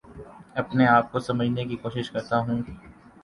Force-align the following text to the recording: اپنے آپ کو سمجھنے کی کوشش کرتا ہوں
اپنے 0.55 0.87
آپ 0.87 1.11
کو 1.11 1.19
سمجھنے 1.19 1.65
کی 1.65 1.75
کوشش 1.75 2.09
کرتا 2.11 2.39
ہوں 2.39 2.61